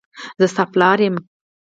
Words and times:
زه 0.39 0.45
ستا 0.53 0.63
پلار 0.73 0.99
یم. 1.07 1.15